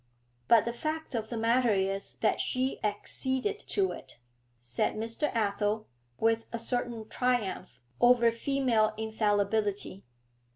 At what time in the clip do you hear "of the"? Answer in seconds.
1.13-1.37